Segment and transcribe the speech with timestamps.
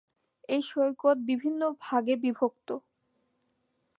[0.49, 2.69] এই সৈকত বিভিন্ন ভাগে বিভক্ত।